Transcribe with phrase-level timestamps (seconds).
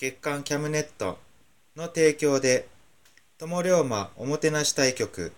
[0.00, 1.18] 月刊キャムネット
[1.76, 2.66] の提供で
[3.36, 5.30] 友龍馬おもてなし対局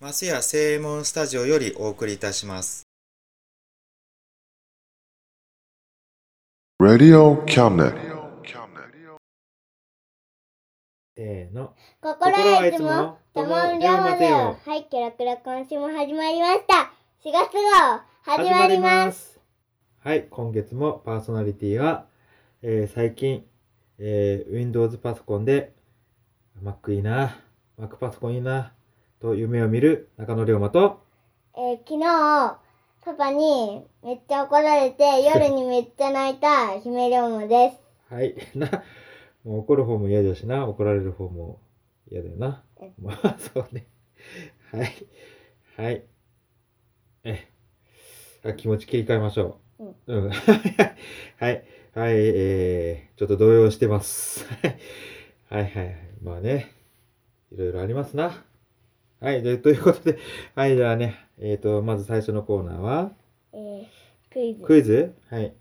[0.00, 2.82] マスヤ正右衛門スタジオよりお送りいたします
[6.82, 7.94] Radio Cabinet.
[11.16, 11.72] せーの。
[12.00, 14.58] 心はいつも、ともんりょうまぜよ。
[14.66, 16.90] はい、キラキラ今週も始まりました。
[17.24, 19.34] 4月号、始まります。
[19.34, 19.40] す。
[20.00, 22.06] はい、今月もパーソナリティは、
[22.62, 23.46] えー最近、
[24.04, 25.72] えー Windows パソコンで、
[26.60, 27.38] Mac いいな、
[27.78, 28.72] Mac パソコンいいな、
[29.20, 31.04] と夢を見る中野龍馬と、
[31.56, 32.58] えー昨日、
[33.04, 37.76] パパにめっちゃ怒られて、夜にめっちゃ泣いた姫龍馬です。
[38.12, 38.82] はい、な、
[39.44, 41.60] もう怒る方も嫌だしな、怒られる方も
[42.10, 42.94] 嫌だよなうん。
[42.98, 43.86] まあ、そうね。
[44.72, 45.06] はい。
[45.76, 46.02] はい。
[47.22, 47.46] え、
[48.44, 49.84] あ気持ち切り替えましょう。
[50.08, 50.30] うん。
[51.38, 51.64] はい。
[51.94, 54.46] はい、えー、ちょっと動揺してます。
[55.50, 55.96] はいはいはい。
[56.22, 56.72] まあね、
[57.52, 58.44] いろいろありますな。
[59.20, 60.18] はい、でということで、
[60.54, 63.12] はい、じゃあね、えっ、と、まず最初のコーナーは、
[63.52, 63.86] えー
[64.32, 64.62] クイズ。
[64.64, 65.14] クイズ？
[65.28, 65.54] はい。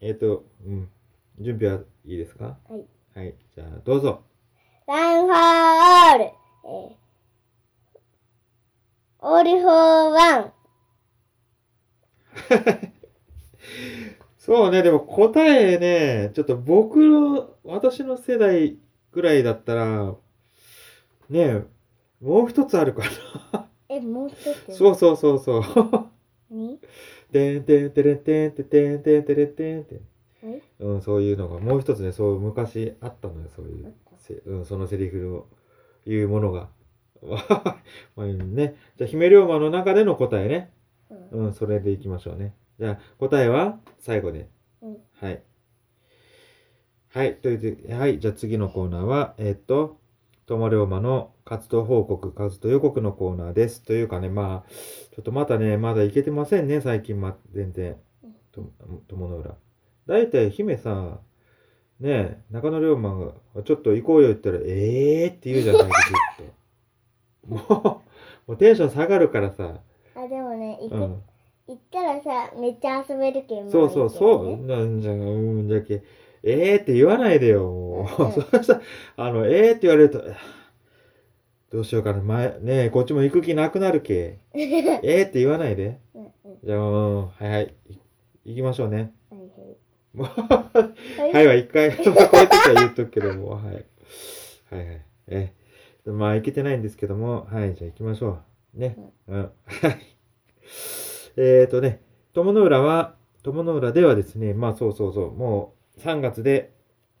[0.00, 0.88] えっ、と、うん。
[1.38, 2.56] 準備はいいですか？
[2.68, 2.86] はい。
[3.14, 3.34] はい。
[3.54, 4.22] じゃあ、どうぞ。
[4.86, 5.38] ワンフォー
[6.12, 6.24] オール。
[6.24, 7.04] えー
[9.26, 9.72] オールフォー
[10.10, 10.52] ワン。
[14.44, 18.76] そうね、でも答えね、ちょっと僕の、私の世代
[19.10, 20.14] ぐらいだったら、
[21.30, 21.62] ね、
[22.20, 23.04] もう一つあるか
[23.88, 24.68] え、もう一つ？
[24.68, 24.74] な。
[24.74, 25.64] そうそうそうそう。
[26.50, 26.78] 何
[27.32, 30.00] てんてんてれんてんてんてんてんてれんてんって。
[30.42, 35.46] はいうん、そういうのが、もう一つね、そう、昔あったのよ、そういう、せうん、そのセリフを
[36.06, 36.68] 言うものが。
[38.14, 40.70] まあね、じゃあ、姫龍馬の中での答えね。
[41.32, 42.54] うんうん、それでいきましょうね。
[42.78, 44.48] じゃあ、答えは最後で。
[44.82, 45.42] うんはい。
[47.08, 50.00] はい、というはい、じゃあ次のコーナーは、えーっと、
[50.46, 53.82] 友龍馬の活動報告、活動予告のコーナーです。
[53.82, 54.70] というかね、まあ、
[55.14, 57.96] ちょっとまたね、まだいけてませんね、最近、ま、全然。
[58.52, 58.62] と
[59.08, 59.54] 友の浦。
[60.06, 61.20] だいたい姫さ、
[62.00, 63.32] ねえ、中野龍馬が、
[63.64, 66.08] ちょっと行こうよ言ったら、えーって言うじゃないですか、
[67.48, 67.74] ずっと。
[67.74, 68.02] も
[68.48, 69.80] う、もうテンション下がるからさ、
[70.16, 71.22] あ、でもね、行く、うん。
[71.66, 73.70] 行ったらさ、めっちゃ遊べるけん。
[73.70, 74.52] そうそうそう。
[74.54, 74.66] う。
[74.66, 76.02] なんじゃ、うんじゃけ、
[76.42, 78.22] えーって言わないでよ、もう。
[78.22, 78.80] うん そしたら、
[79.16, 80.22] あの、えーって言われると、
[81.70, 84.38] どうしようかな、前、ねえ、こっちも行く気なくなるけ。
[84.54, 85.98] えーって言わないで。
[86.14, 86.30] うんうん
[86.62, 87.98] じゃあ、うんはいはい、い
[88.44, 89.12] 行きましょうね。
[89.30, 89.50] はいはい
[90.14, 90.26] もう、
[91.34, 93.64] はいは一回、こういう時は言っとくけども、はい。
[94.70, 95.02] はいはい。
[95.28, 98.38] えー、まあ、行けてないんですけども、はい、じゃあ行きましょ
[98.76, 98.78] う。
[98.78, 98.96] ね。
[99.28, 99.40] うん。
[99.40, 100.14] はい。
[101.36, 102.00] えーとね、
[102.32, 106.72] 友の浦は、友の浦ではですね、まあそうそうそう、もう3月で、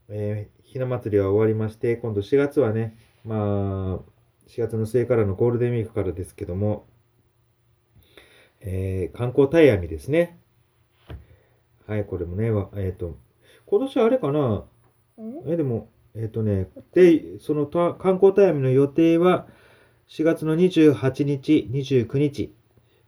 [0.08, 3.38] えー、ひな祭りは終わりまして、今度4月はね、まあ、
[4.48, 6.86] 4月の末からのゴールデンウィークからですけども、
[8.60, 10.38] えー、観光タイヤミですね。
[11.86, 13.18] はい、これもね、わえっ、と、
[13.66, 14.64] 今年あれかな、
[15.18, 15.52] うん？
[15.52, 19.46] え、でも、えっ、とね、で、そのた観光タイヤミの予定は、
[20.08, 22.54] 4月の28日、29日、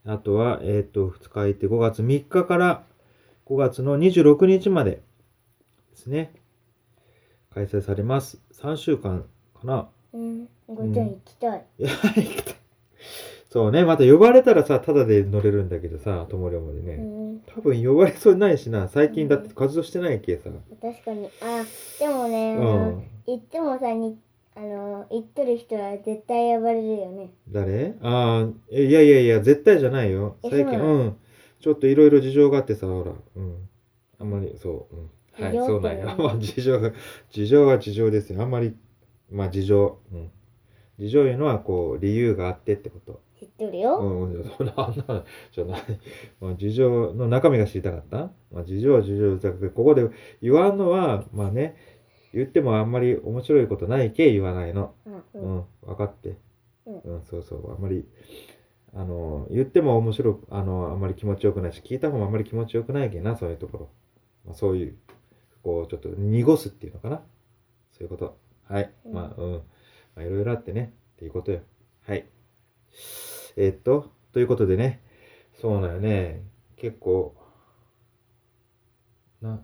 [0.07, 2.85] あとは、えっ、と、2日空いて5月3日から
[3.45, 5.01] 5月の26日までで
[5.95, 6.33] すね、
[7.53, 8.39] 開催されます。
[8.53, 9.25] 3週間
[9.61, 9.89] かな。
[10.13, 10.49] うん。
[10.69, 11.65] ごちゃん行きたい。
[11.79, 12.57] いや、行きたい。
[13.51, 16.97] そうね、また呼ばれたらさ、タダで乗れるんだけどさ、友龍までうね。
[16.97, 17.41] ん。
[17.47, 20.51] 多分呼ばれそうにないしな、最近だって活動してないけさ。
[20.83, 21.31] 確かに。
[21.41, 21.65] あ、
[21.99, 23.05] でもね、あうのん。
[23.27, 24.19] 行ってもさ、に、
[24.57, 27.31] あの、行っとる人は絶対呼ばれるよね。
[27.51, 27.95] 誰？
[28.01, 30.39] ああ、えいやいやいや、絶対じゃないよ。
[30.43, 31.17] え最近、そうなうん。
[31.61, 33.69] ちょっといろいろ事情があってさ、ほら、うん。
[34.19, 35.45] あんまり、そう、うん。
[35.45, 36.09] はい、そうなんよ。
[36.41, 36.93] 事情が、
[37.29, 38.41] 事情は事情ですよ。
[38.41, 38.75] あんまり、
[39.31, 39.99] まあ、事情。
[40.11, 40.31] うん。
[40.99, 43.21] 事情いうのは、こう、理由があってってこと。
[43.39, 43.99] 知っとるよ。
[43.99, 45.81] うん、そんな、あんな、じゃない。
[46.41, 50.09] まあ、事情の中身が知りたかったまあ、事情は事情じゃなくて、ここで
[50.41, 51.77] 言わんのは、まあね、
[52.37, 54.95] 言ってもあんまり面白いことないけ言わないの。
[55.35, 55.65] うん。
[55.83, 56.37] 分かって。
[56.87, 58.07] うんうん、そうそう、あんまり、
[58.95, 63.89] あの、言っても面白く、あの、あんまり気持ちよくないし、聞いた方もあんまり気持ちよくないけんな、そういうところ。
[64.45, 64.97] まあ、そういう、
[65.63, 67.23] こう、ちょっと濁すっていうのかな。
[67.93, 68.39] そういうこと。
[68.69, 68.93] はい。
[69.05, 69.53] うんまあ、うん。
[69.55, 69.63] ま
[70.17, 71.61] あ、いろいろあってね、っていうことよ。
[72.07, 72.27] はい。
[73.57, 75.01] えーっと、ということでね、
[75.61, 76.43] そうだよね、
[76.77, 77.35] 結構、
[79.41, 79.61] な、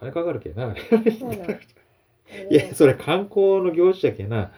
[0.00, 0.74] 金かかるけんな。
[2.50, 4.52] いや、それ観光の業者やけんな。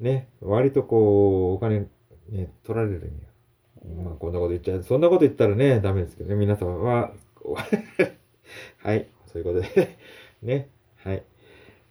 [0.00, 1.86] ね、割とこう、お金、
[2.30, 3.10] ね、取られるんよ。
[4.04, 4.82] まあ、こんなこと言っちゃう。
[4.82, 7.12] そんなこと言ったらね、ダメですけどね、皆様は、
[8.82, 9.96] はい、そういうことで、
[10.42, 11.22] ね、はい。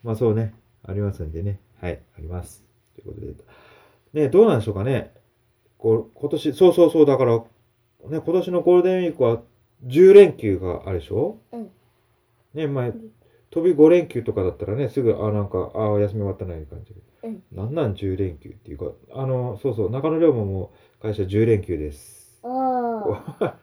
[0.04, 0.54] まあそうね、
[0.84, 2.64] ありますんでね、はい、あります。
[2.96, 3.34] ということで、
[4.24, 5.14] ね、どうなんでしょうかね。
[5.78, 7.44] こう、今年、そうそうそう、だから、ね、
[8.04, 9.42] 今年のゴールデンウィークは
[9.86, 11.38] 10連休があるでしょ？
[11.52, 11.70] うん。
[12.58, 12.94] ね、前、
[13.50, 17.02] 飛び5連休とかだったらね、すぐ、あ、なんか、あ、休み終わったな、い感じで。
[17.24, 22.40] うん、なんなん10連休っていうか、あの、そうそう、中野龍馬も会社10連休です。
[22.44, 23.58] あ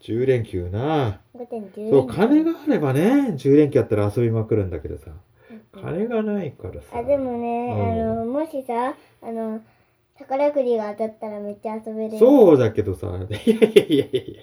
[0.00, 1.20] 10 連休な。
[1.90, 5.12] そう、金があればね、10連休やったら遊びまくるんだけどさ、
[5.72, 6.98] 金がないからさ。
[6.98, 9.60] あ、でもね、うん、あの、もしさ、あの、
[10.18, 12.18] 宝くじが当たったらめっちゃ遊べる。
[12.18, 14.42] そうだけどさ、 いやいやいやいや。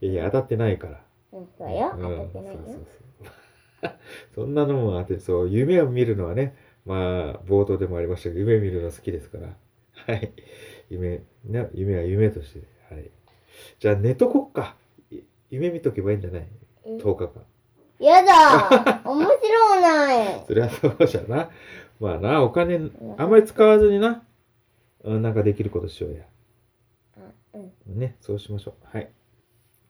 [0.00, 1.07] いや、いや当たってないから。
[1.32, 1.92] うん、そうよ。
[1.96, 2.60] うん当たってないよ。
[2.64, 2.86] そうそう
[3.82, 3.92] そう
[4.34, 9.48] そんなのもあって、そう、夢を見るのはね、まあ、冒頭でもありましたけど、夢見るの好きですから。
[10.06, 10.32] はい。
[10.90, 12.60] 夢、ね、夢は夢として。
[12.92, 13.10] はい。
[13.78, 14.76] じゃあ寝とこっか。
[15.10, 15.20] い
[15.50, 16.46] 夢見とけばいいんじゃない？
[16.84, 17.44] え ?10 日間。
[17.98, 21.50] やだ 面白ないそりゃそうじゃな。
[22.00, 24.24] まあな、お金、あんまり使わずにな、
[25.04, 26.24] うんなんかできることしようや。
[27.18, 27.98] あうん。
[27.98, 28.96] ね、そうしましょう。
[28.96, 29.10] はい。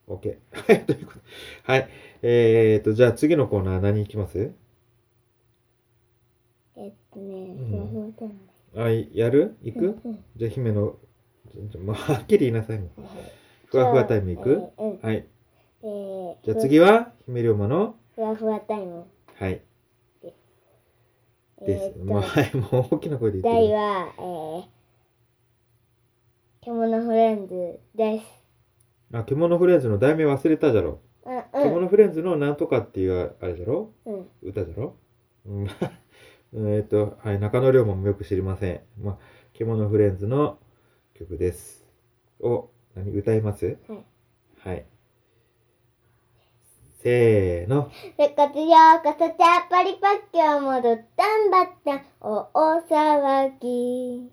[0.09, 0.39] OK。
[0.53, 1.25] はい、ということで。
[1.65, 1.89] はい。
[2.23, 4.53] えーと、じゃあ次のコーナー何いきます？
[6.77, 8.35] えっとね、うんふわふわタイム
[8.85, 9.57] あ、いやる？
[9.63, 9.99] 行く、
[10.37, 10.97] じゃあ姫の、
[11.81, 12.91] まあ、はっきり言いなさいも
[13.67, 14.51] ふわふわタイム行く？
[14.79, 15.01] えーうん。
[15.01, 15.27] はい。
[15.83, 19.05] えー、じゃあ次は、姫龍馬の、ふわふわタイム。
[19.35, 19.61] はい。
[20.25, 20.33] え
[21.67, 21.99] です。
[21.99, 23.69] ーっまあ、と、はい、もう大きな声で言ってる。
[23.69, 24.65] 題は、えー、
[26.65, 28.38] 獣フレンズです。
[29.13, 31.01] あ、獣フレンズの題名忘れたじゃろ。
[31.25, 31.63] あ、うん。
[31.65, 34.29] 獣フレンズのなんとかっていうあれじゃろうん。
[34.43, 34.97] 歌じゃろ
[35.47, 35.69] うん。
[36.77, 38.81] えっと、はい、中野龍馬もよく知りません。
[39.01, 39.19] まあ、
[39.53, 40.59] 獣フレンズの
[41.15, 41.87] 曲です。
[42.41, 43.79] を、何、歌います？
[43.89, 44.05] はい。
[44.59, 44.87] はい。
[47.01, 47.91] せーの。
[48.17, 48.67] 復活よ
[48.99, 52.49] うこそちゃっぱりパッキョ戻ったんばったん大
[52.89, 54.31] 騒ぎ。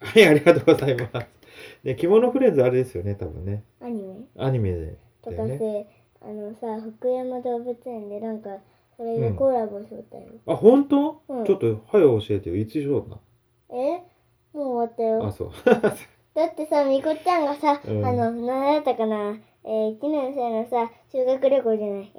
[0.00, 1.37] はい、ありがとうございます。
[1.84, 3.64] ね、着物フレンズあれですよね、多分ね。
[3.80, 4.14] アニメ？
[4.36, 4.98] アニメで。
[5.22, 5.36] とか。
[5.46, 5.86] せ、
[6.20, 8.50] あのさ、福山動物園でなんか、
[8.96, 10.24] それでコラボしとったよ。
[10.46, 12.56] あ、本当、うんちょっと、早く教えてよ。
[12.56, 13.18] いつしような？
[13.70, 14.02] え？
[14.52, 15.26] もう終わったよ。
[15.26, 15.50] あ、そう。
[16.34, 22.12] だってさ、みこちゃんがさ、うんあの、何だったかな、えー、1年生のさ、修学旅行じゃない、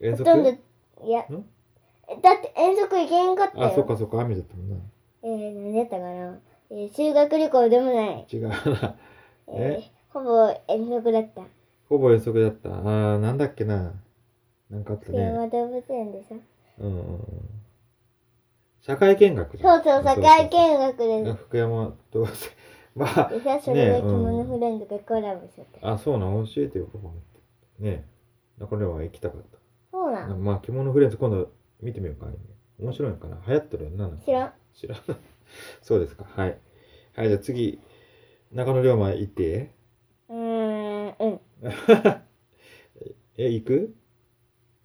[0.00, 1.26] えー、ほとんど、いや
[2.22, 3.66] だって遠足行けんかったよ。
[3.66, 4.76] あ、そっかそっか、雨だったもんな。
[5.22, 6.23] えー、何だったかな、
[6.84, 8.26] えー、修学旅行でもない。
[8.32, 8.96] 違うな。
[9.48, 11.42] えー、ほぼ遠足だった。
[11.88, 12.70] ほぼ遠足だった。
[12.70, 13.92] あー、なんだっけな。
[14.70, 15.22] なんかあった福ね。
[15.22, 16.34] 山動物園でさ。
[16.78, 17.20] うんうんうん。
[18.80, 21.32] 社会見学そうそう、社会見学学で。
[21.32, 22.50] 福山どうせ。
[22.94, 25.92] まあ、でさ、それでね着物フレンズがコラボしとった。
[25.92, 27.12] あ、そうなん、教えてよ、ここ
[27.80, 28.06] ね
[28.58, 29.40] 中根は行きたかっ
[29.90, 30.26] そうなた。
[30.28, 31.50] のまあ、着物フレンズ今度
[31.80, 32.44] 見てみようか、アニメ
[32.86, 33.38] 面白いのかな？
[33.46, 34.52] 流行ってるのなん知らん。
[34.74, 34.98] 知らん。
[35.82, 36.24] そうですか。
[36.24, 36.58] はい。
[37.16, 37.80] はい、じゃあ次、
[38.52, 39.70] 中野龍馬行って。
[40.28, 41.40] うーん、うん。
[43.36, 43.94] え、行く？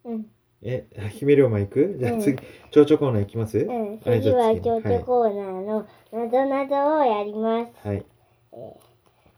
[0.04, 0.26] うん。
[0.62, 1.96] え、姫龍馬行く？
[1.98, 2.38] じゃあうん次、
[2.70, 3.58] 蝶々コーナー行きます？
[3.58, 7.72] うん、はい次はじゃあ次京都コーナーのなぞなぞをやります。
[7.86, 8.04] はい。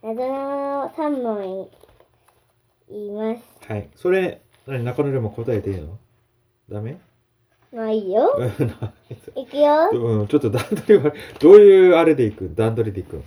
[0.03, 1.69] なぞなぞを3問い
[2.91, 3.43] 言います。
[3.67, 3.89] はい。
[3.95, 4.85] それ、何？
[4.85, 5.99] 中野龍馬答えていいの？
[6.69, 6.99] ダメ？
[7.73, 8.35] まあいいよ。
[8.39, 8.51] うん
[9.35, 9.91] いくよ。
[9.93, 11.21] うん、ちょっと段取り悪い。
[11.41, 12.51] どういうあれでいく？
[12.55, 13.25] 段取りでいくん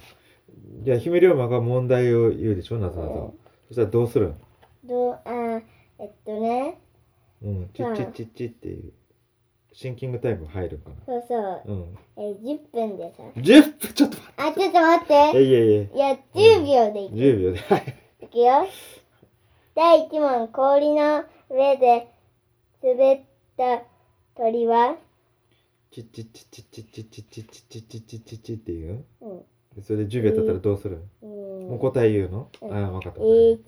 [0.84, 2.78] じゃあ、姫龍馬が問題を言うでしょ？
[2.78, 3.34] なぞなぞ。
[3.68, 4.28] そしたらどうする？
[4.28, 4.36] ん
[4.84, 5.62] どう、あ、
[6.00, 6.80] えっとね。
[7.42, 8.94] うん、チッチッチッチッっていう、
[9.74, 10.96] シンキングタイム入るかな？
[11.06, 11.62] そうそう。
[11.66, 11.98] うん。
[12.18, 13.24] え、10分でさ。
[13.36, 15.14] 10分ちょっと待あ、ちょっと待っって。
[15.14, 15.44] いやて。
[15.44, 15.82] いやいや。
[15.82, 17.16] いや、10秒でいく。
[17.16, 17.60] 10秒で。
[17.60, 17.96] はい。
[18.22, 18.68] いくよ。
[19.75, 22.08] 第1問、氷の上で
[22.84, 23.22] 滑っ
[23.58, 23.84] た
[24.36, 24.98] 鳥は？
[25.92, 29.34] チッチッチッチッチッチッチッチッチッチッチッチッチッチッっていうう
[29.80, 29.84] ん。
[29.84, 31.30] それで10秒経ったらどうするうん
[31.70, 33.20] もう答え言うのうんああ、わかった。
[33.20, 33.60] 1、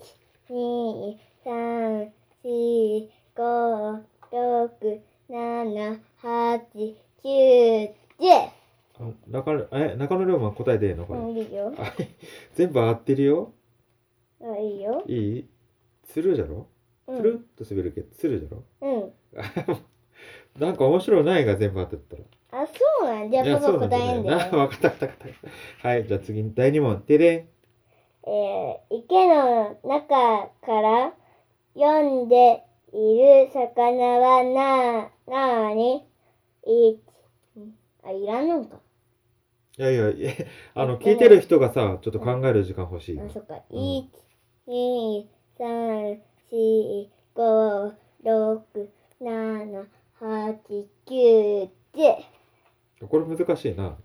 [0.50, 2.10] 2、3、
[2.44, 6.94] 4、5、6、7、8、
[7.24, 8.48] 9、10。
[9.00, 11.20] あ中野え中野龍馬答えでええのこれ。
[11.20, 11.72] うん、いいよ。
[11.78, 11.94] あ
[12.54, 13.52] 全部合ってるよ。
[14.42, 15.02] あ、いいよ。
[15.06, 15.48] いい
[16.04, 16.66] つるじゃろ
[17.06, 17.16] うん。
[17.16, 19.12] つるっと滑るけど、つるじゃろうん。
[20.58, 22.62] なんか面白いないが全部当てたら。
[22.62, 24.46] あ、そうなんじゃあ、パ答えんだな。
[24.46, 24.58] よ。
[24.58, 25.30] わかったわかったわかっ
[25.82, 25.88] た。
[25.88, 27.04] はい、じゃあ次に第2問。
[27.06, 27.48] ででん。
[28.26, 31.12] えー、池の中から
[31.74, 36.06] 読んでいる魚はな、なーに？
[36.66, 36.98] い
[38.02, 38.80] あ、いらんのか。
[39.78, 40.32] いやいや、いや
[40.74, 43.30] あの、聞いてる人がさ、ちょっと考える時間欲しいよあ、。
[43.32, 43.62] そっか。
[43.70, 44.04] うん1、
[44.68, 45.26] 2、
[45.58, 46.20] 3、
[46.52, 48.88] 4、5、6、
[49.20, 49.86] 7、
[50.20, 50.58] 8、
[51.06, 53.08] 9、10。
[53.08, 53.96] これ難しいな。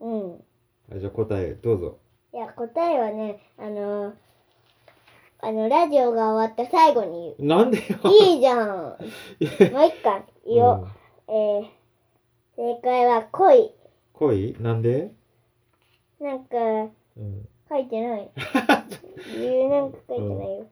[0.00, 0.30] うん。
[0.32, 0.36] は
[0.96, 1.98] い、じゃあ答え、どうぞ。
[2.34, 4.14] いや、答えはね、あの
[5.40, 7.98] あの、ラジオが終わった最後になんでよ。
[8.02, 8.14] 言う。
[8.14, 8.68] いいじゃん。
[8.68, 9.70] もう一
[10.02, 10.88] 回言おう。
[11.28, 11.64] えー、
[12.56, 13.58] 正解は恋。
[13.58, 13.70] うん
[14.14, 14.56] 恋？
[14.60, 15.10] なんで？
[16.20, 16.56] なんか、
[17.16, 17.48] うん。
[17.68, 18.30] 書いてない。
[19.36, 20.60] 理由なんか書いてないよ。
[20.60, 20.66] うん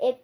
[0.00, 0.20] え、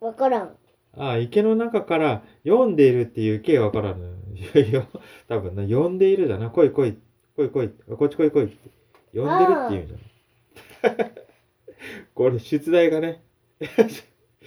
[0.00, 0.56] わからん。
[0.96, 4.16] ああ、池の中から読んでいるっていう系わからぬ。
[4.34, 4.86] いやいや、
[5.28, 6.50] 多分な、読んでいるだな。
[6.50, 6.98] 来い来い。
[7.36, 7.68] 来い来い。
[7.96, 8.70] こっち来い来いって。
[9.14, 11.10] 読んでるって言うんじゃん。
[12.14, 13.22] これ、出題がね。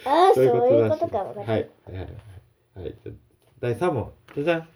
[0.06, 1.18] ああ、 そういうことか。
[1.20, 1.52] わかった。
[1.52, 1.70] はい。
[1.86, 2.80] はいはいはい。
[2.82, 2.96] はい。
[3.04, 3.16] じゃあ
[3.60, 4.12] 第3問。
[4.36, 4.68] じゃじゃん。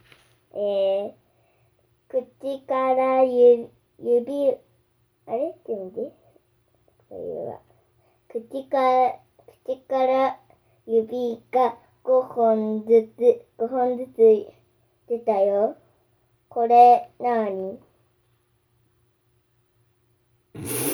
[0.54, 1.14] えー、
[2.10, 4.56] 口からゆ指、
[5.26, 5.50] あれ？
[5.50, 6.12] って読んで
[7.10, 7.67] これは。
[8.30, 9.16] 口から、
[9.66, 10.38] 口から
[10.86, 14.18] 指が5本ずつ、5本ずつ
[15.08, 15.78] 出たよ。
[16.50, 17.80] これ、なに
[20.54, 20.92] ?1、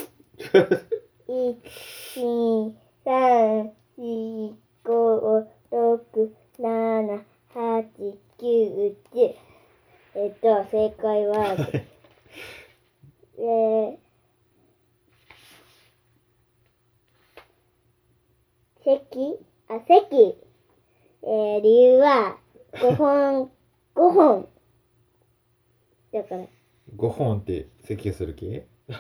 [2.16, 2.74] 2、
[3.06, 7.24] 3、4、5、6、7、
[7.54, 9.36] 8、9、10。
[10.16, 11.56] えっと、正解は、
[13.38, 13.98] えー、
[18.84, 20.38] 席あ、席。
[21.24, 22.38] えー、理由は、
[22.74, 23.50] 5本、
[23.96, 24.50] 5本。
[26.12, 26.46] だから、
[26.98, 28.46] 5本って席する気？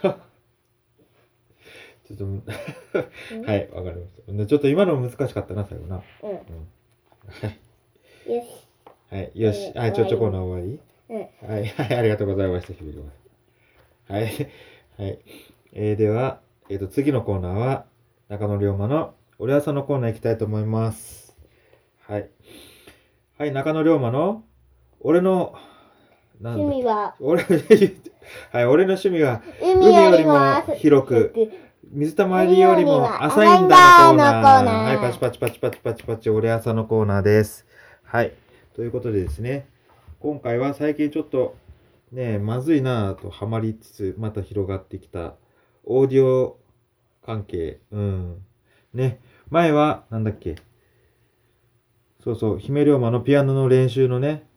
[2.05, 2.25] ちょっと、
[3.45, 4.45] はい、わかりました。
[4.45, 6.01] ちょっと今の難しかったな、最後な。
[6.23, 6.31] うん。
[6.31, 6.39] は
[8.25, 8.33] い。
[8.33, 8.47] よし。
[9.09, 9.67] はい、よし。
[9.67, 11.17] えーはい、ちょ、ちょコーナー終わうん。
[11.17, 12.93] りはい、はい、ありがとうございました、ひび
[14.07, 14.23] はい、
[14.97, 15.19] はい。
[15.73, 17.85] えー、では、えっ、と、次のコーナーは、
[18.29, 21.35] 中野龍馬の俺朝のコーナー行きたいと思います。
[22.07, 22.29] はい。
[23.39, 24.43] はい、中野龍馬の、
[24.99, 25.55] 俺の、
[26.39, 31.33] 趣味は、俺、はい、俺の趣味は、海よりも広く、
[31.91, 34.35] 水たまりよりも浅浅いんだだのコーナー。
[34.35, 37.65] のコーナーはい、パチパチパチパチパチパチ、俺朝のコーナーです。
[38.03, 38.33] はい。
[38.75, 39.67] ということでですね、
[40.19, 41.55] 今回は最近ちょっと、
[42.11, 45.33] ね、まずいなぁとハマりつつ、また広がってきた、
[45.85, 46.59] オーディオ
[47.25, 47.79] 関係。
[47.91, 48.45] うん。
[48.93, 49.19] ね、
[49.49, 50.55] 前は、なんだっけ。
[52.23, 54.47] そうそう、姫龍馬のピアノの練習のね、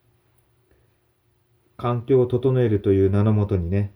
[1.77, 3.93] 環境を整えるという名のもとにね、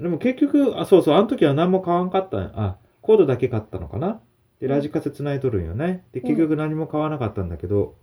[0.00, 2.38] でも結局、あ、そうそう、あの時は何も買わんかった。
[2.38, 4.20] んあ、コードだけ買ったのかな。
[4.58, 6.04] で、ラジカセ繋いとるんよね。
[6.12, 7.96] で、結局何も買わなかったんだけど、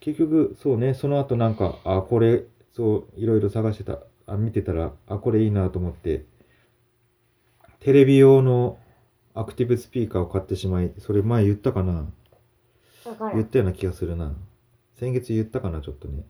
[0.00, 6.24] 結局、そうね、その後なんか、あ、これ、そう、いろいろ探してた、あ、見てたら、あ、これいいなと思って、
[7.80, 8.78] テレビ用の
[9.38, 12.12] アクティブスピーカーを買ってしまい、それ前言ったかな？
[13.04, 13.34] わからん。
[13.34, 14.34] 言ったような気がするな。
[14.94, 16.24] 先月言ったかな、ちょっとね。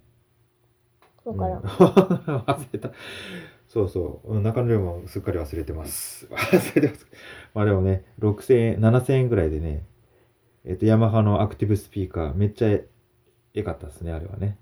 [1.25, 1.61] わからん。
[1.61, 1.67] うん
[2.45, 2.93] 忘れた。
[3.67, 4.35] そうそう。
[4.37, 6.27] うん中野龍馬もすっかり忘れてます。
[6.33, 7.07] 忘れてます。
[7.55, 9.87] まあでもね、6000円、7000円ぐらいでね、
[10.65, 12.87] えっと、ヤマハのアクティブスピーカー、めっちゃえ
[13.55, 14.59] えかったですね、あれはね。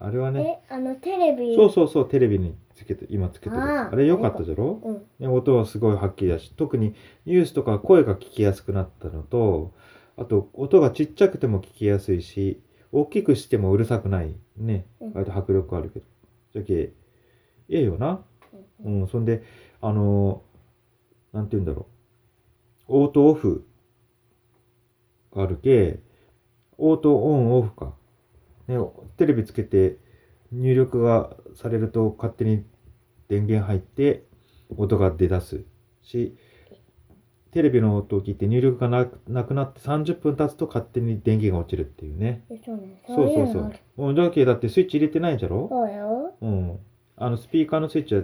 [0.00, 1.56] あれはね、え、あの、テレビ。
[1.56, 3.62] そうそうそう、テレビにつけて、今つけてる。
[3.62, 4.80] あれ良かったじゃろ？
[4.84, 5.02] うん。
[5.18, 6.94] ね、音はすごいはっきりだし、特に
[7.26, 9.74] ニュースとか声が聞きやすくなったのと、
[10.16, 12.62] あと音がちっちゃくても聞きやすいし、
[12.92, 14.34] 大きくしてもうるさくない。
[14.56, 15.12] ねうん。
[15.14, 16.06] 割と迫力あるけど。
[16.52, 16.92] じゃけ、え
[17.68, 18.24] えよな。
[18.84, 19.42] うん、そんで、
[19.80, 21.86] あのーなんて言うんだろ
[22.88, 23.02] う。
[23.02, 23.66] オートオフ
[25.34, 26.00] があるけ、
[26.78, 27.94] オートオンオフか。
[28.68, 28.76] ね、
[29.16, 29.96] テレビつけて
[30.52, 32.64] 入力がされると勝手に
[33.28, 34.24] 電源入って
[34.76, 35.62] 音が出だす
[36.02, 36.36] し、
[37.50, 42.44] テレビの音を聞いて入力がなくなくなって30分経つと勝手に電源が落ちるっていうね。
[42.50, 43.02] えそうね。
[43.06, 43.72] そうそうそう。
[44.08, 45.66] うん、だけだってスイッチ入れてないじゃろ？
[45.70, 46.34] そうよ。
[46.40, 46.78] うん。
[47.16, 48.22] あのスピーカーのスイッチは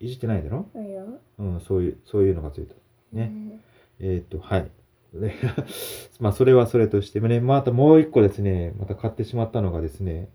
[0.00, 0.66] いじってないだろ？
[0.72, 1.04] そうよ。
[1.38, 2.74] うん、そういう、そういうのがついた。
[3.12, 3.30] ね。
[3.30, 3.60] うん。
[4.00, 4.70] えーっと、はい。
[5.14, 5.34] で
[6.20, 10.28] まあ、それはそれとして、ね、またもう一個ですね、また買ってしまったのがですね、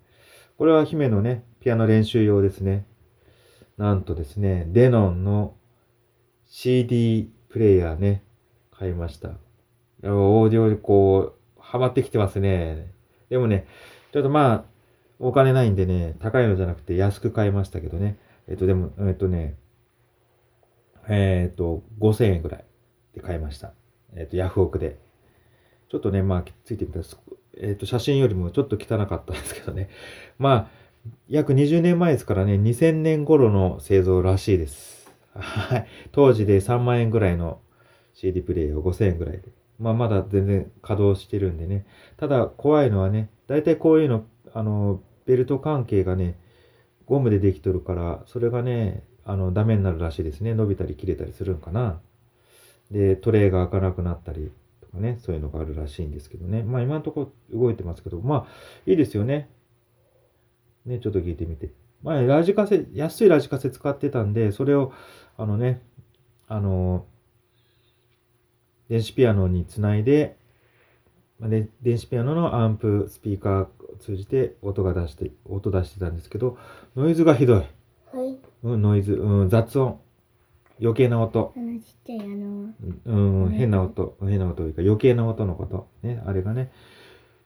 [0.57, 2.85] これは姫のね、ピアノ練習用ですね。
[3.77, 5.55] なんとですね、デノンの
[6.45, 8.23] CD プレイヤーね、
[8.71, 9.31] 買いました。
[10.03, 12.93] オーディオにこう、ハマってきてますね。
[13.29, 13.67] でもね、
[14.11, 14.65] ちょっとまあ、
[15.19, 18.17] お金ないんでね、高いのじゃなくて安く買いましたけどね。
[18.47, 19.55] えっと、でも、えっとね、
[21.07, 22.65] えっと、5000円ぐらい
[23.13, 23.73] で買いました。
[24.15, 24.97] えっと、ヤフオクで。
[25.89, 27.05] ちょっとね、まあ、ついてみたら、
[27.57, 29.89] えっと、写真よりもちょっと汚かったんですけどね。
[30.39, 30.67] まあ、
[31.29, 35.13] 約20年前ですからね、2000年頃の製造らしいです。
[35.33, 35.87] はい。
[36.11, 37.59] 当時で3万円ぐらいの
[38.13, 39.43] CD プレイを5000円ぐらいで。
[39.79, 41.85] まあ、まだ全然稼働してるんでね。
[42.17, 46.39] ただ、怖いのはね、大体こういうの、あの、ベルト関係がね、
[47.05, 50.53] ゴムでできとるから、それがね、あの、ダメになるらしいですね。
[50.53, 51.99] 伸びたり切れたりするんかな。
[52.91, 54.51] で、トレイが開かなくなったり
[54.81, 56.63] とかね、そういうのがあるらしいんですけどね。
[56.63, 58.47] まあ今のところ動いてますけど、まあ
[58.85, 59.49] いいですよね。
[60.85, 61.71] ね、ちょっと聞いてみて。
[62.03, 64.93] まあラジカセ、安いラジカセ使ってたんで、それを、
[65.37, 65.81] あのね、
[66.47, 67.05] あの、
[68.87, 70.37] 電子ピアノにつないで、
[71.39, 76.57] まあで電子ピアノのアンプ、スピーカーを通じて音が出して、音出してたんですけど、
[76.95, 77.57] ノイズがひどい。
[77.57, 77.63] は
[78.23, 78.37] い。
[78.63, 79.99] うん、ノイズ、うん、雑音。
[80.81, 81.53] 余計な音。
[81.55, 82.73] あのちっちゃいあの、
[83.05, 85.87] うん、変な音、変な音というか余計な音のこと。
[86.03, 86.71] ね、あれがね。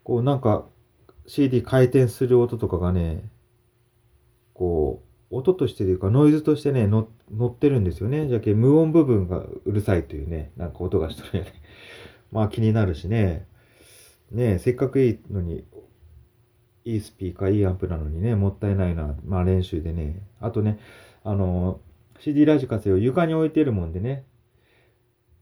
[0.03, 0.65] こうなんか
[1.27, 3.23] CD 回転する音とかがね、
[4.53, 8.27] こう、音としてというかノイズとしてね、の乗ってるんですよね。
[8.27, 11.53] じゃけ無音部分がうるさいというね、なんか音がしてるよね。
[12.31, 13.47] まあ気になるしね。
[14.31, 15.65] ねせっかくいいのに、
[16.83, 19.15] いいスピーカー、いいアンプなのにね、もったいないな。
[19.23, 20.27] まあ練習でね。
[20.39, 20.79] あとね、
[21.23, 21.79] あの、
[22.19, 24.25] CD ラジカセを床に置いてるもんでね、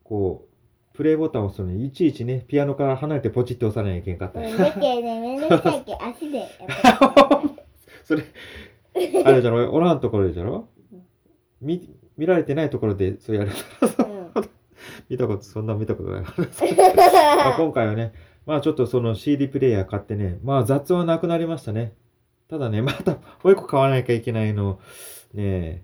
[0.03, 0.45] こ
[0.93, 4.47] う、プレイボタンを押すのにいちいちね、ピアノから離れてポチって押さなきゃいけんかったり。
[6.01, 6.47] 足で
[8.03, 8.23] それ、
[9.25, 10.69] あれじゃろ、おらんところじゃろ？
[11.61, 13.51] 見、見られてないところでそれやる。
[13.99, 14.17] うん
[15.09, 16.21] 見たこと、そんな見たことない。
[16.25, 16.27] ま
[17.53, 18.13] あ今回はね、
[18.45, 21.93] まあちょっとその CD プレイヤー買ってね、まあ雑音はなくなりましたね。
[22.49, 24.79] ただね、またもう一個買わなきゃいけないの、
[25.33, 25.83] ね、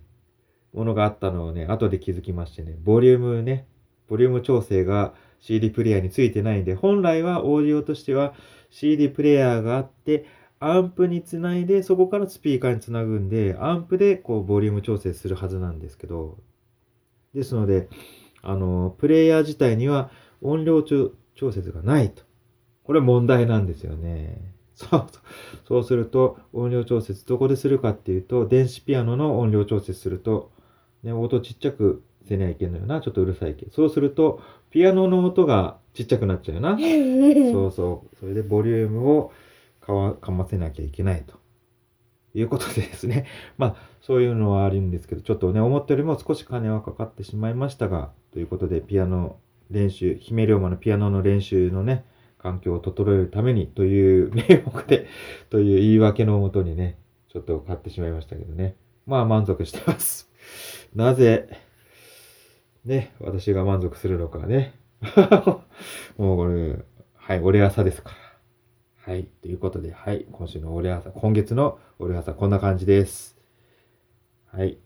[0.74, 3.68] ものがあったのをね、後で気づきましてね、ボリュームね、
[4.08, 8.34] ボリューム調整が CD プレイヤーについてないんで、本来はオーディオとしては
[8.70, 10.26] CD プレイヤーがあって、
[10.60, 16.38] アンプにつないで、そこからスピーカーにつなぐんで、アンプでこうボリューム調整するはずなんですけど、
[17.34, 17.90] ですので、
[18.42, 20.10] あの、プレイヤー自体には
[20.42, 21.12] 音量調
[21.52, 22.24] 節がないと。
[22.84, 24.54] これ問題なんですよね。
[24.76, 25.08] そうそう。
[25.68, 30.53] そうすると、音量調節どこでするかっていうと、電子ピアノの音量調節すると、
[31.04, 33.02] ね、音ちっちゃくせにゃいけんのよな。
[33.02, 33.68] ちょっとうるさいけ。
[33.72, 36.78] そうすると、ピアノの音がちっちゃくなっちゃうよな。
[37.52, 38.16] そうそう。
[38.18, 39.32] それでボリュームを
[39.82, 41.44] かわかませなきゃいけないと。
[42.36, 43.26] いうことでですね。
[43.58, 49.38] まあ、そういうのはあるんですけど、ちょっとね、思ったよりも少し金はかかってしまいましたが、ということで、ピアノ
[49.70, 52.06] 練習、姫龍馬のピアノの練習のね、
[52.40, 55.08] 環境を整えるためにという名目で、
[55.50, 56.98] という言い訳のもとにね、
[57.30, 58.76] ちょっと買ってしまいましたけどね。
[59.06, 60.33] まあ満足してます。
[60.96, 61.50] なぜ、
[62.86, 64.74] ね、私が満足するのかね。
[66.18, 66.78] もうこれ、
[67.16, 69.14] はい、俺朝ですから。
[69.14, 73.38] はい、ということで、はい、今週の俺朝、今月の俺朝、こんな感じです。
[74.52, 74.78] はい。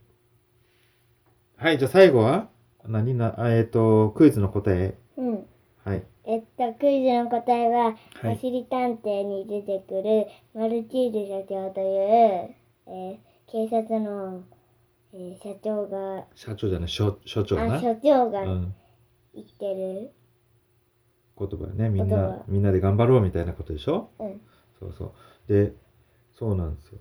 [1.56, 2.50] はい、じゃあ最後は
[2.86, 4.96] 何な、あえっ、と、クイズの答え。
[5.18, 5.46] うん。
[5.84, 6.04] はい。
[6.24, 12.56] えっと、クイズの答えは、はいおしり探偵に出てくるマルチーズ社長という、
[12.88, 14.44] えー警察の、
[15.14, 17.76] えー社長が、社長じゃない、所所長な。
[17.76, 18.76] あ、所長がうん。
[19.34, 20.12] 言ってる。
[21.40, 24.10] 言葉ね、みんなみんなで頑張ろうみたいなことでしょ？
[24.20, 24.42] うん。
[24.80, 25.14] そうそ
[25.48, 25.52] う。
[25.52, 25.74] で、
[26.34, 27.00] そうなんですよ。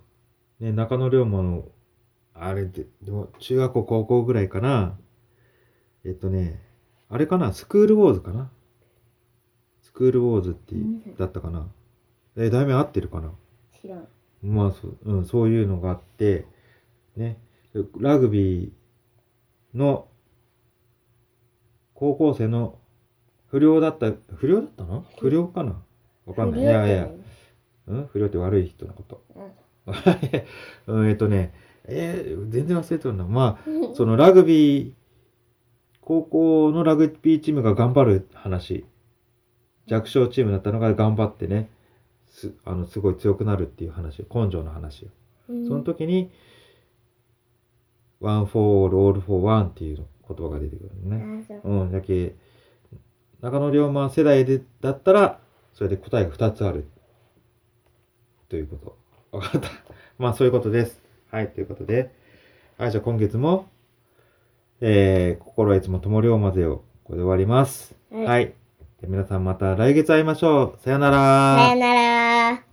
[0.59, 1.65] ね、中野龍馬の、
[2.33, 4.97] あれで、でも中学校高校ぐらいかな。
[6.05, 6.61] えっとね、
[7.09, 8.51] あれかな、スクールウォーズかな？
[9.81, 11.67] スクールウォーズってうんだったかな？
[12.37, 13.31] え、題名合ってるかな？
[13.81, 14.07] 知らん。
[14.43, 16.45] まあそう、うん、そういうのがあって、
[17.15, 17.39] ね、
[17.99, 20.07] ラグビーの
[21.93, 22.79] 高校生の
[23.47, 25.05] 不良だった、不良だったの？
[25.19, 25.81] 不良かな？
[26.25, 26.61] わかんない。
[26.61, 27.09] いやいや、
[27.87, 28.07] うん？
[28.07, 29.23] 不良って悪い人のこと。
[30.87, 31.53] うん、 えっとね、
[31.85, 33.25] えー全然忘れてるな。
[33.25, 34.93] まあ、 そのラグビー、
[36.01, 38.85] 高校のラグビーチームが頑張る話。
[39.87, 41.69] 弱小チームだったのが頑張ってね、
[42.27, 45.07] すあのすごい強くなるっていう話、根性の話
[45.47, 46.29] その時に、
[48.19, 51.45] one for all, all for one っていう言葉が出てくるのね。
[51.63, 52.35] ううん、だけ、
[53.41, 55.39] 中野龍馬世代で、だったら、
[55.73, 56.87] それで答えが2つある。
[58.49, 58.77] というこ
[59.31, 59.37] と。
[59.37, 59.69] わかった。
[60.17, 61.01] まあ、そういうことです。
[61.29, 62.11] はい、ということで。
[62.77, 63.67] はい、じゃあ今月も、
[64.81, 67.95] えー、心はいつも友龍馬ぜを、これで終わります。
[68.11, 68.45] はいはい。
[69.01, 70.79] で皆さんまた来月会いましょう。
[70.83, 71.57] さよなら。
[71.57, 72.63] さよなら。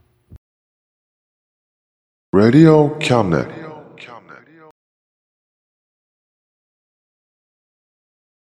[2.32, 3.63] Radio Cabinet.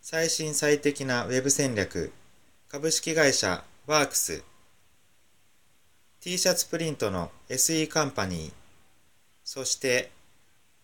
[0.00, 2.12] 最新最適なウェブ戦略
[2.68, 4.42] 株式会社ワークス
[6.20, 8.52] t シャツプリントの SE カンパニー
[9.44, 10.10] そして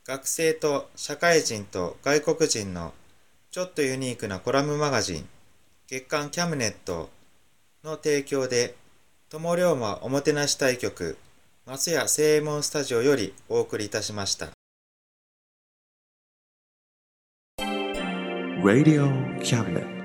[0.07, 2.93] 学生と社会人と外国人の
[3.51, 5.29] ちょっとユニークなコラムマガジン
[5.87, 7.11] 月刊キャムネット
[7.83, 8.75] の提供で
[9.31, 11.19] 友龍馬おもてなし対局
[11.67, 14.54] 松屋正右衛門スタジオよりお送りいたしました。
[18.65, 19.13] Radio
[19.45, 20.04] Cabinet.